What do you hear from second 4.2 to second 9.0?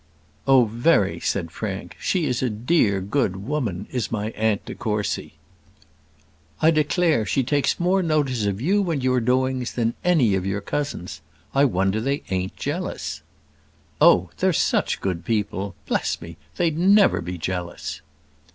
Aunt de Courcy." "I declare she takes more notice of you